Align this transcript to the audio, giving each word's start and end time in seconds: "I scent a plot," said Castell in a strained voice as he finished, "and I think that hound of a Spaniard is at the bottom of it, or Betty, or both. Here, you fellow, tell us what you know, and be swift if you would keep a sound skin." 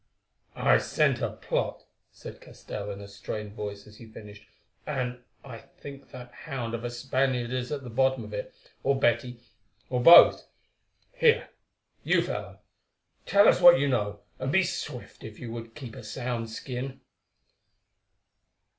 "I 0.55 0.79
scent 0.79 1.21
a 1.21 1.29
plot," 1.29 1.83
said 2.11 2.41
Castell 2.41 2.89
in 2.89 3.01
a 3.01 3.07
strained 3.07 3.53
voice 3.53 3.85
as 3.85 3.97
he 3.97 4.07
finished, 4.07 4.47
"and 4.87 5.19
I 5.43 5.59
think 5.59 6.09
that 6.09 6.31
hound 6.33 6.73
of 6.73 6.83
a 6.83 6.89
Spaniard 6.89 7.51
is 7.53 7.71
at 7.71 7.83
the 7.83 7.89
bottom 7.91 8.23
of 8.23 8.33
it, 8.33 8.51
or 8.81 8.97
Betty, 8.99 9.41
or 9.91 10.01
both. 10.01 10.47
Here, 11.13 11.49
you 12.03 12.23
fellow, 12.23 12.61
tell 13.27 13.47
us 13.47 13.61
what 13.61 13.77
you 13.77 13.87
know, 13.87 14.21
and 14.39 14.51
be 14.51 14.63
swift 14.63 15.23
if 15.23 15.39
you 15.39 15.51
would 15.51 15.75
keep 15.75 15.95
a 15.95 16.03
sound 16.03 16.49
skin." 16.49 17.01